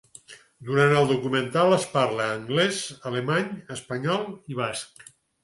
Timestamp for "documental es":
1.11-1.85